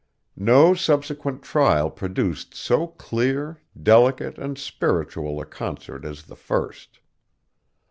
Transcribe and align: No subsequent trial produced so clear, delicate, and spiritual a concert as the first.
No 0.35 0.73
subsequent 0.73 1.43
trial 1.43 1.91
produced 1.91 2.55
so 2.55 2.87
clear, 2.87 3.61
delicate, 3.79 4.39
and 4.39 4.57
spiritual 4.57 5.39
a 5.39 5.45
concert 5.45 6.05
as 6.05 6.23
the 6.23 6.35
first. 6.35 6.99